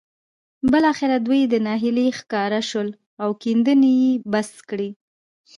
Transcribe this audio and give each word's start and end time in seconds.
بالاخره 0.71 1.17
دوی 1.25 1.41
د 1.47 1.55
ناهيلۍ 1.65 2.07
ښکار 2.19 2.51
شول 2.69 2.89
او 3.23 3.29
کيندنې 3.41 3.91
يې 4.01 4.11
بس 4.31 4.49
کړې. 4.69 4.89